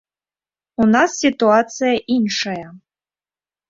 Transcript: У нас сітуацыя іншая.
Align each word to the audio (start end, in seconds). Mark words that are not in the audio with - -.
У 0.85 0.87
нас 0.95 1.09
сітуацыя 1.27 1.95
іншая. 2.19 2.67